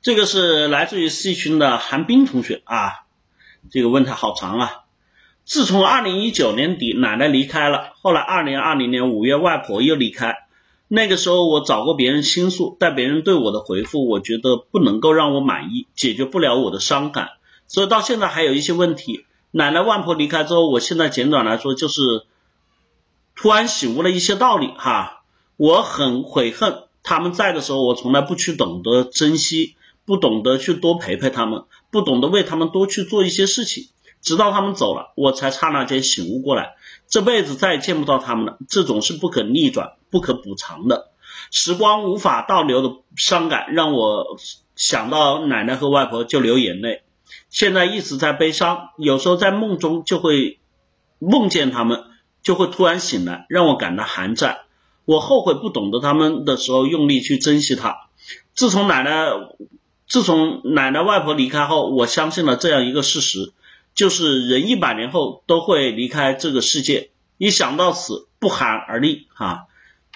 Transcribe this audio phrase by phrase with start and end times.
[0.00, 3.04] 这个是来自于 C 群的韩冰同学啊，
[3.70, 4.72] 这个问题好长啊。
[5.44, 10.36] 自从二零一九年底奶奶离开了，后来二零二零年五月外婆又离开，
[10.86, 17.30] 那个时候我找过别人倾诉，但别人对我的回复，我觉得不能够让我满意，解决不了我的伤感，
[17.66, 19.24] 所以到现在还有一些问题。
[19.50, 22.02] 奶奶外婆离开之后，我现在简短来说就是
[23.34, 25.22] 突然醒悟了一些道理哈，
[25.56, 29.74] 我很悔恨他们在的时候，我从来不去懂得珍惜。
[30.08, 33.90] 不懂得去多陪陪他们，不懂得为他们多去做一些事情，
[34.22, 36.76] 直到他们走了，我才刹那间醒悟过来，
[37.08, 38.56] 这辈子再也见不到他们了。
[38.70, 41.10] 这种是不可逆转、不可补偿的，
[41.50, 44.38] 时光无法倒流的伤感，让我
[44.76, 47.02] 想到奶奶和外婆就流眼泪。
[47.50, 50.58] 现在一直在悲伤，有时候在梦中就会
[51.18, 52.04] 梦见他们，
[52.42, 54.60] 就会突然醒来，让我感到寒战。
[55.04, 58.08] 我后悔不懂得他们的时候用力去珍惜他。
[58.54, 59.26] 自从奶奶。
[60.08, 63.52] 自从奶奶外婆离开后，我相信了这样一个事实，
[63.94, 67.10] 就是人一百年后都会离开这个世界。
[67.36, 69.66] 一想到此，不寒而栗哈。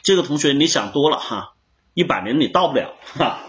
[0.02, 1.52] 这个同学你想多了哈，
[1.94, 3.40] 一百年你到不了哈。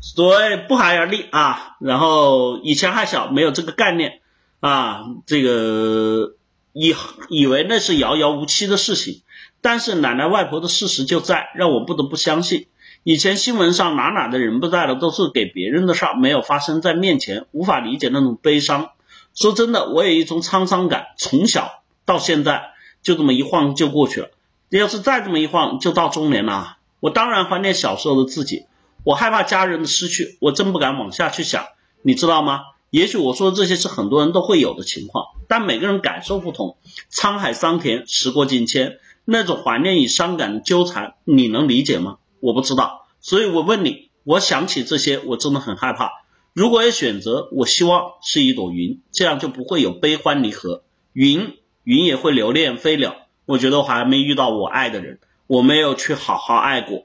[0.00, 4.20] 所谓不寒而栗啊，然后以前还小，没有这个概念
[4.60, 6.36] 啊，这个
[6.72, 6.96] 以
[7.28, 9.22] 以为那是遥遥无期的事情，
[9.60, 12.66] 但是奶奶外婆的事实就在，让我不得不相信。
[13.02, 18.90] 以前新闻上哪哪的人不在了，都是给别人的事儿，没有发生在面前，无法理解那种悲伤。
[19.34, 24.28] 说真的，我有一种沧桑感，从小到现在就这么一晃就过去了。
[24.68, 26.76] 要是再这么一晃，就到中年了。
[27.00, 28.66] 我当然怀念小时候的自己，
[29.02, 31.64] 我害怕家人的失去，我真不敢往下去想，
[32.02, 32.60] 你知道吗？
[32.90, 36.76] 也许我说的这些是很多人都会有的情况，但每个人感受不同。
[37.10, 42.18] 沧海桑田，时过境迁，那种怀念与伤感的纠缠，你能理解吗？
[42.40, 46.24] 我不知道，所以我问你，我想起这些，我真的很害怕。
[46.52, 50.82] 如果要选择，我希望是一朵云，这样就不会有悲欢离合。
[51.12, 53.26] 云，云也会留恋飞了。
[53.46, 57.04] 我觉得我还没遇到我爱的人，我没有去好好爱过。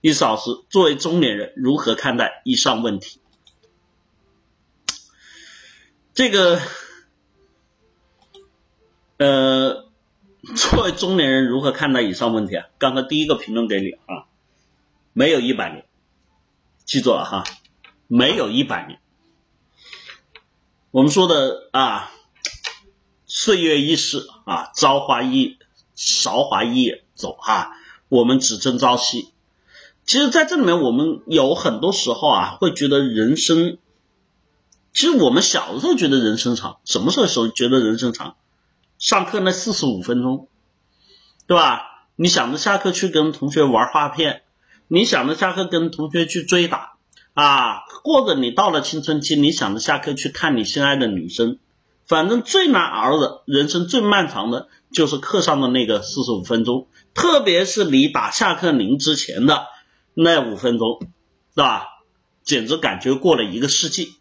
[0.00, 3.20] 意思老师，作为中年人，如何看待以上问题？
[6.14, 6.60] 这个，
[9.18, 9.86] 呃，
[10.56, 12.66] 作为中年人如何看待以上问题啊？
[12.78, 14.29] 刚刚第一个评论给你啊。
[15.12, 15.86] 没有一百年，
[16.84, 17.44] 记住了哈，
[18.06, 19.00] 没有一百年。
[20.92, 22.10] 我们说的啊，
[23.26, 25.58] 岁月易逝啊，朝花易
[25.94, 27.72] 韶华易走哈，
[28.08, 29.32] 我们只争朝夕。
[30.04, 33.78] 其实，在这里面，我们有很多时候啊，会觉得人生，
[34.92, 38.36] 其实我们小的时候觉得人生长，什么时候时候觉得人生长？
[38.98, 40.48] 上课那四十五分钟，
[41.46, 42.06] 对吧？
[42.16, 44.42] 你想着下课去跟同学玩画片。
[44.92, 46.94] 你想着下课跟同学去追打
[47.32, 51.60] 啊，或者你到了青春期，你想着下课去看你心爱的女生，
[52.08, 59.64] 反正最难熬的人生最漫长的就是课上的那个四十五分钟，特别是离打下课铃之前的
[60.12, 60.98] 那五分钟，
[61.54, 61.86] 是吧？
[62.42, 64.16] 简直感觉过了一个世纪。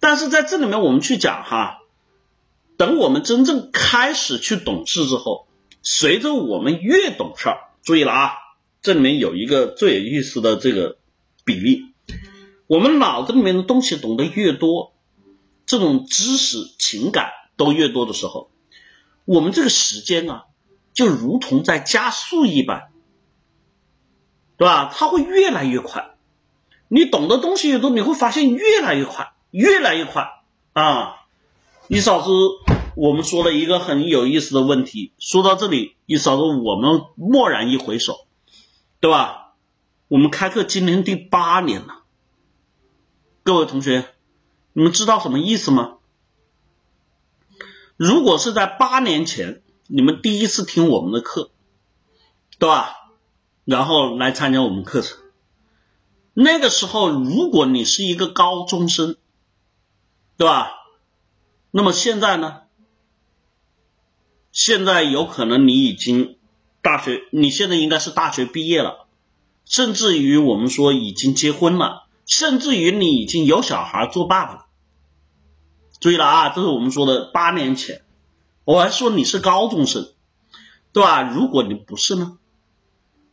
[0.00, 1.78] 但是在这里面我们去讲哈，
[2.76, 5.48] 等我们真正开始去懂事之后，
[5.80, 8.32] 随着我们越懂事儿，注意了啊。
[8.88, 10.96] 这里面有一个最有意思的这个
[11.44, 11.92] 比例，
[12.66, 14.94] 我们脑子里面的东西懂得越多，
[15.66, 17.28] 这种知识、情感
[17.58, 18.50] 都越多的时候，
[19.26, 20.44] 我们这个时间啊，
[20.94, 22.88] 就如同在加速一般，
[24.56, 24.90] 对吧？
[24.90, 26.14] 它会越来越快。
[26.88, 30.30] 你懂的东西越多，你会发现越来越快，越来越快
[30.72, 31.26] 啊！
[31.88, 32.30] 李老师，
[32.96, 38.26] 我们说了一个很有意思的问题，说到这里，李老师，我们蓦然一回首。
[39.00, 39.54] 对吧？
[40.08, 42.02] 我们开课今年第八年了，
[43.42, 44.12] 各位同学，
[44.72, 45.98] 你们知道什么意思吗？
[47.96, 51.50] 如果是在八年前，你们第一次听我们的课，
[52.58, 52.94] 对吧？
[53.64, 55.18] 然后来参加我们课程，
[56.32, 59.16] 那个时候如果你是一个高中生，
[60.38, 60.72] 对吧？
[61.70, 62.62] 那么现在呢？
[64.50, 66.37] 现在有可能你已经。
[66.88, 69.08] 大学，你现在应该是大学毕业了，
[69.66, 74.66] 甚至于我们说已经结婚了，甚至于你已经有小孩做爸爸了。
[76.00, 78.00] 注意了啊，这是我们说的八年前，
[78.64, 80.14] 我还说你是高中生，
[80.94, 81.20] 对吧？
[81.20, 82.38] 如果你不是呢？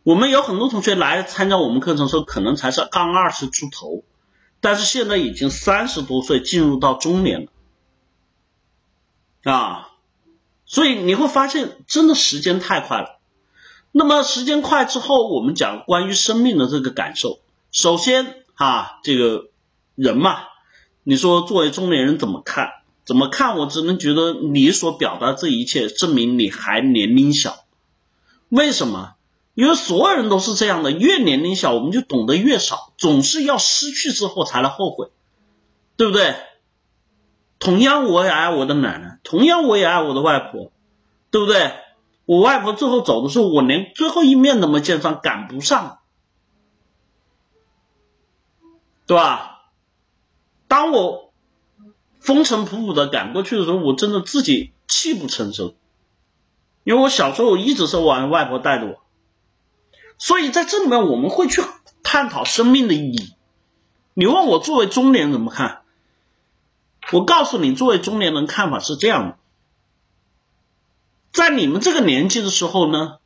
[0.04, 4.04] 我们有很多同学来参加我们课程时候，可能才是刚二十出头，
[4.60, 7.48] 但是现在已经三十多岁，进入到中年
[9.44, 9.92] 了啊，
[10.66, 13.15] 所以你会发现，真的时间太快了。
[13.98, 17.40] 那么时间快之后，我们讲关于生命的这个感受。
[17.72, 19.46] 首先，啊，这个
[19.96, 20.40] 人嘛，
[21.04, 22.72] 你说作为中年人怎么看？
[23.06, 23.58] 怎么看？
[23.58, 27.64] 我只能觉得你所表达这一切，证明你还年龄小。
[28.50, 29.14] 为什么？
[29.54, 35.08] 因为所有人都是这样的，越年龄小，我们就懂得越少，总是要失去之后才来后悔，
[35.96, 36.36] 对不对？
[37.60, 40.74] 同样，我也爱我的奶奶，同样我也爱我的外婆，
[41.32, 41.72] 对不对？
[42.26, 46.00] 我外婆最后走的时候，我连最后一面都没见上，赶不上，
[49.06, 49.70] 对吧？
[50.68, 51.32] 当我
[52.20, 55.76] 风尘仆仆的赶过去的时候，我真的自己泣不成声，
[56.84, 59.02] 因为我小时候一直是我外婆带着我，
[60.18, 61.62] 所以在这里面我们会去
[62.02, 63.36] 探讨生命的意义。
[64.16, 65.84] 你问我作为中年人怎么看？
[67.12, 69.38] 我告诉你，作为中年人看法是这样的。
[71.36, 73.18] 在你们这个年纪的时候呢，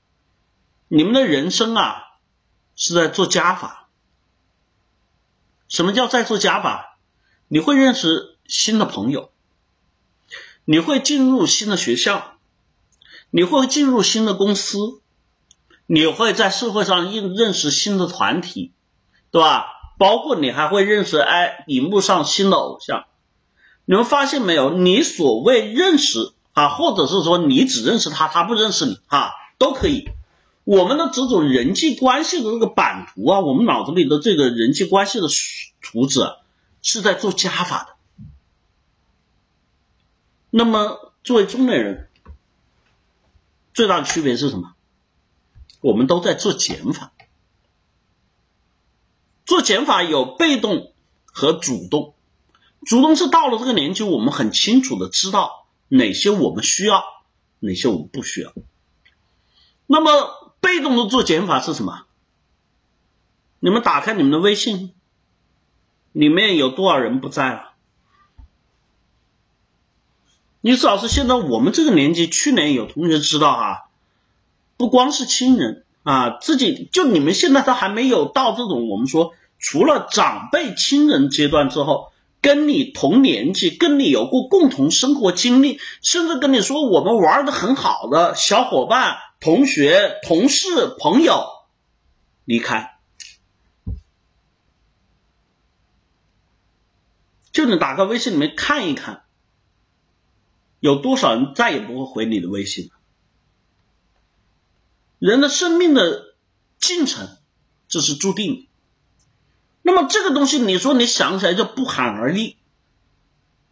[0.87, 2.05] 你们的人生啊
[2.75, 3.87] 是在做加法。
[5.67, 6.97] 什么叫在做加法？
[7.47, 9.31] 你会认识新的朋友，
[10.65, 12.39] 你会进入新的学校，
[13.29, 15.01] 你会进入新的公司，
[15.85, 18.73] 你会在社会上认认识新的团体，
[19.29, 19.67] 对吧？
[19.99, 23.05] 包括你还会认识哎，荧幕上新的偶像。
[23.85, 24.71] 你们发现没有？
[24.71, 26.33] 你所谓认识。
[26.59, 30.09] 啊，或者是说你只认识他，他不认识你，哈，都可以。
[30.65, 35.27] 我们的这种人际关系的这个版图啊，我们脑子里的这个人际关系的
[35.81, 36.19] 图纸
[36.81, 37.95] 是在做加法的。
[40.49, 42.09] 那么作为中年人，
[43.73, 44.73] 最大的区别是什么？
[45.79, 47.13] 我们都在做减法。
[49.45, 50.91] 做减法有被动
[51.23, 52.15] 和主动，
[52.85, 55.58] 主动是到了这个年纪，我们很清楚的知道。
[55.89, 57.03] 哪些我们需要，
[57.59, 58.53] 哪些我们不需要？
[59.87, 62.05] 那么被动的做减法是什么？
[63.59, 64.93] 你们打开你们的微信，
[66.11, 67.71] 里面有多少人不在了？
[70.61, 73.89] 你至少是现在我们这个年纪，去年有同学知道哈，
[74.77, 82.11] 不光是亲人啊，自己就你们现在都还没有到这种我们说除了长辈亲人阶段之后。
[82.41, 91.45] 跟你同年纪，跟你有过共同生活经历，甚至跟你说我们玩的很好的小伙伴、同学、同事、朋友
[92.45, 92.97] 离开，
[97.51, 99.23] 就你打开微信里面看一看，
[100.79, 102.91] 有多少人再也不会回你的微信了。
[105.19, 106.35] 人的生命的
[106.79, 107.37] 进程，
[107.89, 108.68] 这是注定的。
[109.81, 112.57] 那么这个东西，你说你想起来就不寒而栗，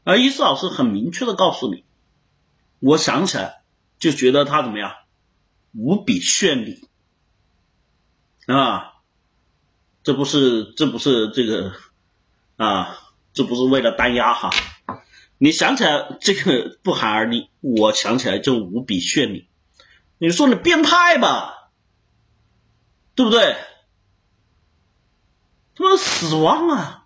[0.03, 1.83] 而伊斯老师很明确的告诉你，
[2.79, 3.61] 我想起来
[3.99, 4.93] 就觉得他怎么样，
[5.73, 6.87] 无比绚丽。
[8.47, 8.93] 啊，
[10.03, 11.73] 这不是这不是这个
[12.55, 12.97] 啊，
[13.33, 14.49] 这不是为了单压哈，
[15.37, 19.49] 你想起来这个不寒而栗，我想起来就无比绚丽，
[20.17, 21.69] 你说你变态吧，
[23.13, 23.57] 对不对？
[25.77, 27.05] 他妈死亡啊！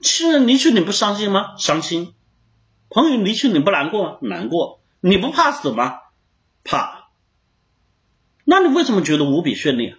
[0.00, 1.54] 亲人离去你不伤心吗？
[1.58, 2.14] 伤心。
[2.88, 4.18] 朋友离去你不难过吗？
[4.22, 4.80] 难过。
[5.00, 5.98] 你不怕死吗？
[6.64, 7.10] 怕。
[8.44, 9.96] 那你为什么觉得无比绚丽？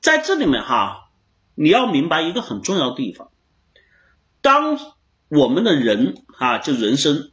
[0.00, 1.10] 在这里面哈，
[1.54, 3.30] 你要明白一个很重要的地方：
[4.40, 4.76] 当
[5.28, 7.30] 我们的人啊，就人生，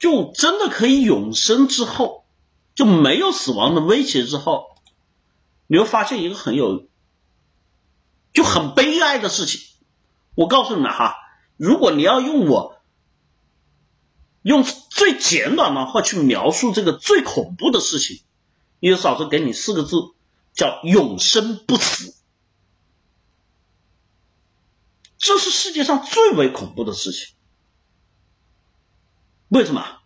[0.00, 2.26] 就真的可以永生之后，
[2.74, 4.76] 就没有死亡的威胁之后，
[5.68, 6.88] 你会发现一个很有。
[8.34, 9.62] 就很悲哀的事情，
[10.34, 11.14] 我告诉你们哈，
[11.56, 12.76] 如果你要用我
[14.42, 18.22] 用最简短的话去描述这个最恐怖的事情，
[18.80, 19.96] 你的老师给你四个字，
[20.52, 22.14] 叫永生不死，
[25.16, 27.34] 这是世界上最为恐怖的事情。
[29.48, 30.00] 为什么？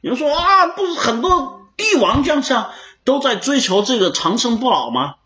[0.00, 2.72] 有人说啊，不是很多帝王将相
[3.04, 5.16] 都在追求这个长生不老吗？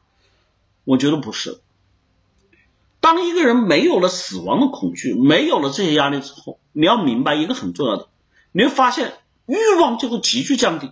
[0.82, 1.62] 我觉得不是。
[3.04, 8.08] 当一个人没有了死亡的恐惧，没有了这些压力之后，你要明白一个很重要的，
[8.50, 9.12] 你会发现
[9.44, 10.90] 欲望就会急剧降低。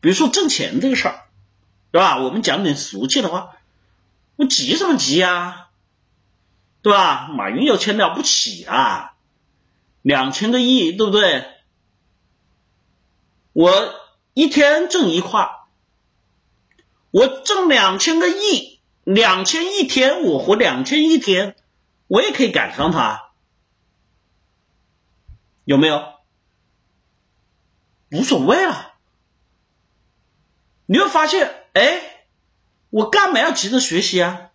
[0.00, 1.24] 比如说挣钱这个事儿，
[1.90, 2.22] 对吧？
[2.22, 3.56] 我们讲点俗气的话，
[4.36, 5.66] 我急什么急呀？
[6.82, 7.26] 对吧？
[7.26, 9.14] 马云有钱了不起啊，
[10.02, 11.48] 两千个亿，对不对？
[13.52, 13.92] 我
[14.34, 15.50] 一天挣一块，
[17.10, 18.77] 我挣两千个亿。
[19.14, 21.56] 两千一天，我活两千一天，
[22.08, 23.30] 我也可以赶上他，
[25.64, 26.18] 有没有？
[28.10, 28.92] 无所谓了。
[30.84, 32.26] 你会发现，哎，
[32.90, 34.50] 我干嘛要急着学习啊？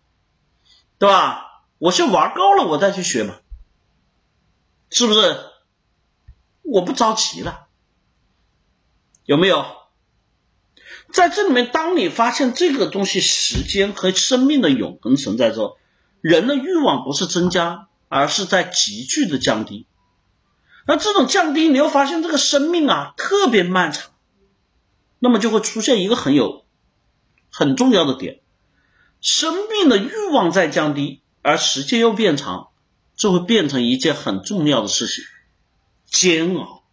[1.00, 1.64] 对吧？
[1.80, 3.40] 我先玩够了，我再去学嘛，
[4.92, 5.50] 是不是？
[6.62, 7.70] 我不着急了，
[9.26, 9.66] 有没有？
[11.14, 15.78] 在这里面，当你发现这个东西时间和生命的永恒存在之后，
[16.22, 19.86] 人的欲望不是增加，而是在急剧的降低。
[20.88, 24.12] 那这种降低，你又发现这个生命啊特别漫长，
[25.20, 26.66] 那么就会出现一个很有
[27.52, 28.42] 很重要的点：
[29.22, 32.70] 生命的欲望在降低，而时间又变长，
[33.16, 35.24] 就会变成一件很重要的事情——
[36.10, 36.84] 煎熬，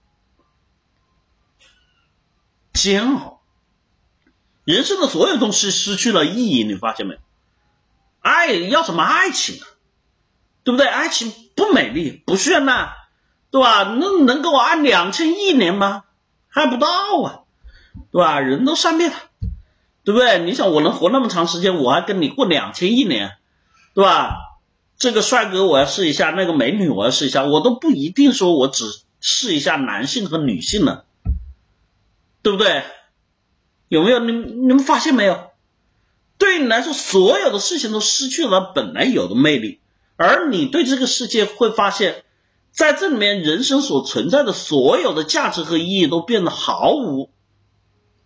[2.74, 3.39] 煎熬。
[4.64, 7.18] 人生的所有东西失去了意义，你发现没？
[8.20, 9.66] 爱要什么爱情啊？
[10.64, 10.86] 对不对？
[10.86, 12.92] 爱情不美丽，不绚烂。
[13.50, 13.82] 对吧？
[13.82, 16.04] 那能给我按两千亿年吗？
[16.46, 16.86] 还不到
[17.20, 17.40] 啊，
[18.12, 18.38] 对吧？
[18.38, 19.16] 人都善变了，
[20.04, 20.38] 对不对？
[20.38, 23.38] 你想我能活那么长时间，我还跟你过两千亿年，
[23.92, 24.36] 对吧？
[24.98, 28.84] 这个帅哥我要试一下，那个美女我要试一下，我都不一定说我只
[29.20, 31.02] 试一下男性和女性呢，
[32.42, 32.84] 对不对？
[33.90, 35.50] 有没有你你们发现没有？
[36.38, 39.80] 对你来说，所有的事情都失去了本来有的魅力，
[40.14, 42.25] 而你对这个世界会发现。
[42.73, 47.28] 在这里面，人生所存在的所有的价值和意义都变得毫无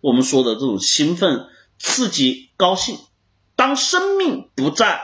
[0.01, 1.47] 我们说的这种兴奋、
[1.79, 2.99] 刺激、高兴。
[3.55, 5.01] 当生命不在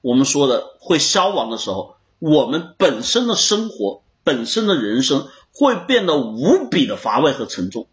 [0.00, 7.88] 我们说的会消亡的时候，我们本身的生活、本身的人生会变得无比的乏味和沉重，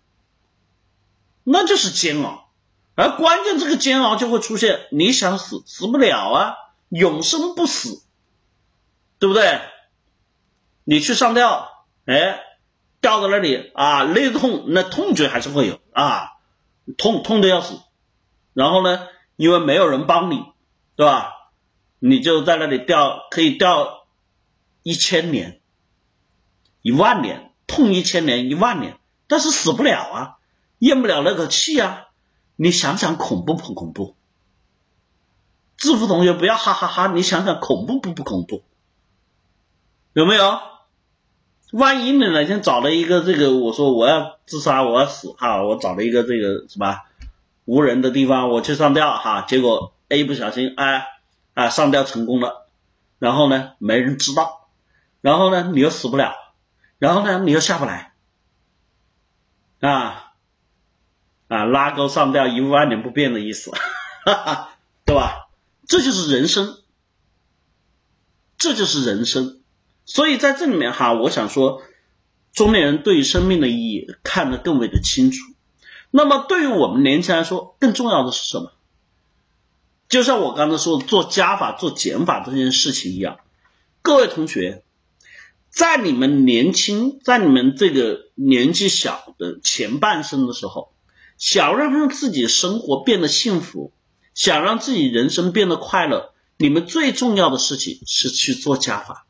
[1.46, 2.52] 那就是煎熬。
[2.96, 6.56] 而关键，这个煎熬就会出现：你想死，死不了啊，
[6.90, 8.02] 永生不死，
[9.20, 9.62] 对不对？
[10.84, 11.70] 你去上吊，
[12.06, 12.40] 哎，
[13.02, 16.32] 吊在那里啊，那痛，那痛觉还是会有啊，
[16.98, 17.80] 痛痛的要死。
[18.54, 20.44] 然后呢，因为没有人帮你，
[20.96, 21.32] 对吧？
[22.00, 24.06] 你就在那里吊，可以吊
[24.84, 25.60] 一千年、
[26.82, 30.38] 一万年，痛一千年、一万年，但是死不了啊，
[30.80, 32.08] 咽不了那口气啊。
[32.58, 34.16] 你想想恐怖不恐怖？
[35.78, 38.64] 致富同学不要哈哈哈，你想想恐怖不不恐怖？
[40.14, 40.60] 有没有？
[41.74, 47.02] 万一你哪天找了一个这个，我说我要自杀，我要死哈，我找了一个这个什么
[47.66, 51.06] 无人的地方，我去上吊哈，结果 A 不小心哎
[51.56, 52.70] 啊上吊成功了，
[53.20, 54.70] 然后呢没人知道，
[55.20, 56.36] 然后呢你又死不了，
[57.00, 58.14] 然后呢你又下不来
[59.82, 60.25] 啊
[61.48, 63.72] 啊拉钩上吊一万年不变的意思，
[64.26, 65.48] 哈哈，对吧？
[65.88, 66.80] 这就是人生，
[68.58, 69.62] 这就是人生。
[70.06, 71.82] 所以在这里面哈，我想说，
[72.54, 75.38] 中年人对于生命的意义看得更为的清楚。
[76.12, 78.72] 那么对于我们年轻人来说，更重要的是什么？
[80.08, 83.40] 就像我刚才说的，做加法、做减法这件事情一样。
[84.02, 84.84] 各位同学，
[85.70, 90.94] 在你们年轻、在你们这个年纪小的前半生的时候，
[91.38, 93.92] 想让让自己生活变得幸福，
[94.34, 99.26] 想让自己人生变得快乐，你们最重要的事情是去做加法。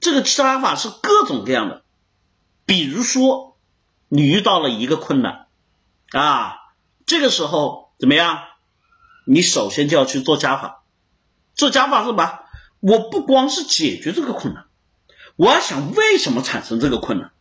[0.00, 1.82] 这个加法是各种各样的，
[2.64, 3.56] 比如说
[4.08, 5.46] 你遇到了一个困难
[6.10, 6.56] 啊，
[7.06, 8.40] 这个时候怎么样？
[9.26, 10.84] 你首先就要去做加法。
[11.54, 12.40] 做加法是什么？
[12.80, 14.66] 我不光是解决这个困难，
[15.36, 17.32] 我要想为什么产生这个困难，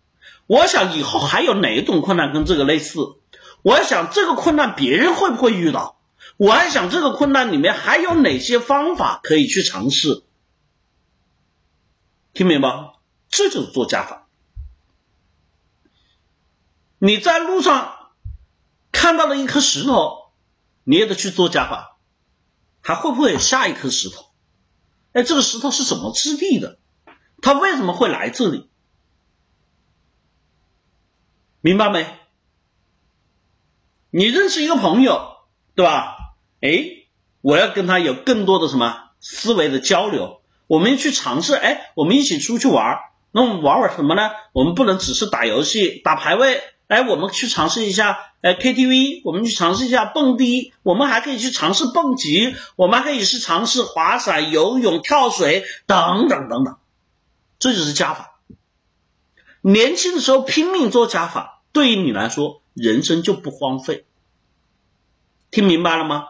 [0.47, 2.99] 我想以后还有哪一种困难跟这个类似，
[3.65, 5.99] 我还想这个困难别人会不会遇到，
[6.37, 10.23] 我还想这个困难里面还有哪些方法可以去尝试。
[12.31, 12.93] 听明白？
[13.27, 14.27] 这就是做加法。
[16.99, 18.11] 你在路上
[18.91, 20.31] 看到了一颗石头，
[20.83, 21.97] 你也得去做加法，
[22.81, 24.27] 还会不会有下一颗石头？
[25.13, 26.77] 哎，这个石头是怎么质地的？
[27.41, 28.69] 它为什么会来这里？
[31.61, 32.19] 明白没？
[34.17, 35.35] 你认识一个朋友，
[35.75, 36.15] 对吧？
[36.61, 36.69] 哎，
[37.41, 40.39] 我要跟他有更多的什么思维的交流。
[40.67, 42.97] 我们去尝试，哎，我们一起出去玩
[43.33, 44.31] 那我们玩玩什么呢？
[44.53, 56.77] 我们不能只是打游戏、打排位，哎，我们去尝试一下，哎，KTV，我们去尝试一下蹦迪，我们还可以去尝试蹦极，我们还可以去尝试滑伞、游泳、跳水等等等等，
[57.59, 58.39] 这就是加法。
[59.59, 64.05] 年轻的时候拼命做加法，对于你来说，人生就不荒废。
[65.51, 66.25] 听明白了吗？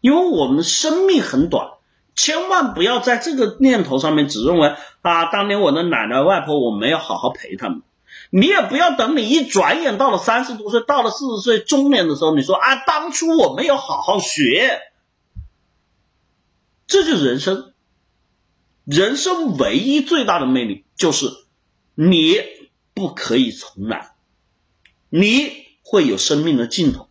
[0.00, 1.72] 因为我们生命很短。
[2.14, 7.82] 千万不要在这个念头上面只认为啊，当年我的奶奶外婆我没有好好陪他们，
[8.30, 14.80] 你也不要等你一转眼到了三十多岁，到了四十岁中年的时候，你说啊，当初我没有好好学，
[16.86, 17.74] 这就是人生。
[18.86, 21.26] 人生唯一最大的魅力就是
[21.94, 22.38] 你
[22.94, 24.15] 不可以重来，
[25.08, 27.08] 你会有生命的尽头。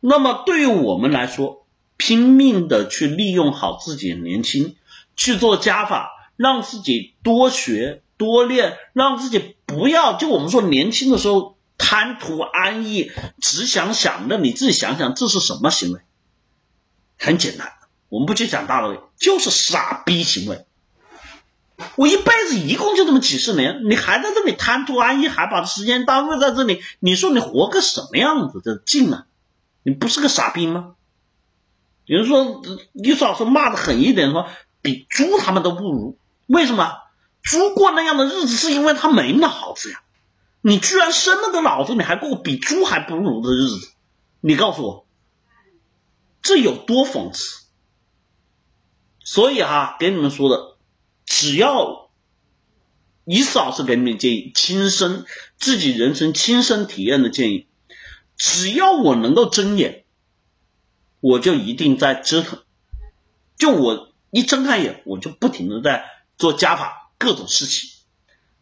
[0.00, 1.66] 那么对于我们来说，
[1.96, 4.76] 拼命的去利用好自己的年轻，
[5.16, 16.00] 去做加法，让自己多学多练，让自己不要就我们说年轻的时候贪图安逸，只想想着你自己想想这是什么行为？
[17.18, 17.72] 很简单，
[18.08, 20.64] 我们不去讲大道理，就是傻逼行为。
[21.96, 29.26] 我一辈子一共就这么几十年，你还在这里贪图安逸，还把时间耽误在这里，你说你活个什么样子的劲啊？
[29.82, 30.94] 你不是个傻逼吗？
[32.04, 34.48] 有人说，你少说骂的狠一点，说
[34.82, 36.18] 比猪他们都不如。
[36.46, 36.96] 为什么？
[37.42, 40.02] 猪过那样的日子是因为他没脑子呀。
[40.60, 43.92] 你居然生了个脑子，你还过比猪还不如的日子？
[44.40, 45.06] 你告诉我，
[46.42, 47.62] 这有多讽刺？
[49.24, 50.76] 所以哈，给你们说的。
[51.40, 52.10] 只要
[53.24, 55.24] 一次老师给你们建议，亲身
[55.56, 57.66] 自己人生亲身体验的建议，
[58.36, 60.04] 只要我能够睁眼，
[61.20, 62.62] 我就一定在折腾。
[63.56, 66.04] 就我一睁开眼，我就不停的在
[66.36, 67.88] 做加法各种事情，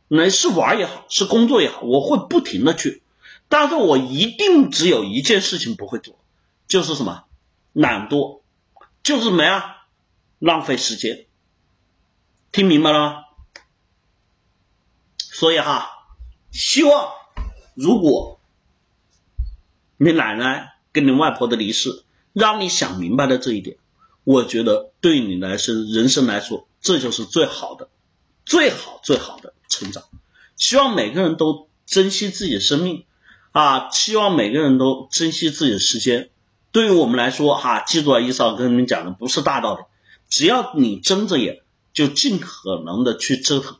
[0.06, 3.02] 那是玩也好，是工作也好，我会不停的去。
[3.49, 6.16] 但是我一定只有一件事情不会做，
[6.68, 7.25] 就是什么
[7.73, 8.42] 懒惰，
[9.02, 9.78] 就是什么呀，
[10.38, 11.25] 浪费时间。
[12.50, 13.25] 听明白了吗？
[15.19, 15.90] 所以哈，
[16.50, 17.12] 希望
[17.75, 18.40] 如果
[19.97, 23.76] 你奶奶跟你外婆的离世让你想明白了这一点，
[24.25, 27.88] 我觉得对你来说人生来说，这就是最好的、
[28.45, 30.05] 最好、最好的成长。
[30.57, 33.05] 希望每个人都珍惜自己的生命
[33.52, 33.90] 啊！
[33.90, 36.31] 希望每个人都珍惜自己的时间。
[36.73, 39.85] 对于我们来说哈，记住啊，一少跟你们讲的不是大道理，
[40.28, 41.62] 只要你睁着眼。
[41.99, 43.76] 就尽可能的去折腾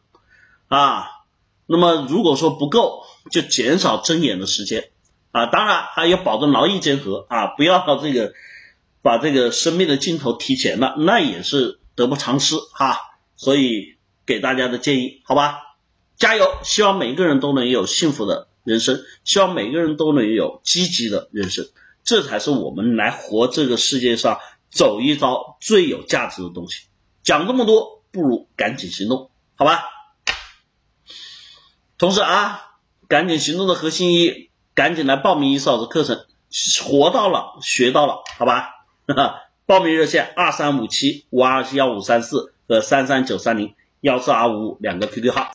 [0.67, 1.07] 啊，
[1.67, 4.91] 那么如果说不够，就减少睁眼的时间
[5.31, 8.33] 啊，当然还要保证劳逸结合啊，不要这个
[9.03, 12.99] 把这个生命的尽头提前了，那也是得不偿失哈。
[13.37, 13.95] 所以
[14.27, 15.61] 给大家的建议，好吧，
[16.17, 16.59] 加油！
[16.65, 21.69] 希望每个人都能有幸福的人生，希望每个人都能有积极的人生，
[22.03, 24.41] 这才是我们来活这个世界上
[24.73, 26.87] 走一遭最有价值的东西。
[27.23, 27.98] 讲这么多。
[28.19, 29.85] 不如赶紧行动，好吧？
[31.99, 32.73] 同时啊，
[33.07, 36.27] 赶紧行动的核心一，赶紧来报名一嫂子课程，
[36.85, 38.71] 活到了，学到了，好吧？
[39.67, 45.47] 报名热线二三五七五二幺五三四和三三九三零幺四二五五两个 QQ 号。